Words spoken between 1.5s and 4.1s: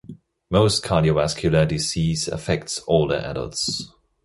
disease affects older adults.